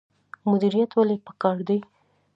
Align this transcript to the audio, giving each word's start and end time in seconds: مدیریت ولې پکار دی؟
مدیریت 0.49 0.91
ولې 0.97 1.15
پکار 1.27 1.57
دی؟ 1.67 1.79